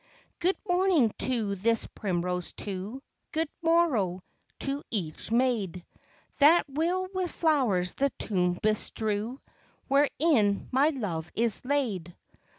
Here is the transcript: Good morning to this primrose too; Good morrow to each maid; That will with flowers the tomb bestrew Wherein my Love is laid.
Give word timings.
Good 0.39 0.57
morning 0.67 1.13
to 1.19 1.53
this 1.53 1.85
primrose 1.85 2.53
too; 2.53 3.03
Good 3.33 3.49
morrow 3.61 4.23
to 4.61 4.81
each 4.89 5.29
maid; 5.31 5.85
That 6.39 6.65
will 6.67 7.07
with 7.13 7.29
flowers 7.29 7.93
the 7.93 8.09
tomb 8.17 8.57
bestrew 8.63 9.39
Wherein 9.89 10.69
my 10.71 10.89
Love 10.89 11.29
is 11.35 11.63
laid. 11.63 12.15